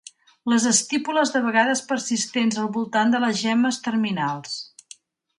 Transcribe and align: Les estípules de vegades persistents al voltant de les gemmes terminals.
Les 0.51 0.63
estípules 0.67 1.33
de 1.35 1.41
vegades 1.47 1.83
persistents 1.91 2.57
al 2.61 2.69
voltant 2.77 3.13
de 3.15 3.19
les 3.25 3.37
gemmes 3.41 3.79
terminals. 3.89 4.57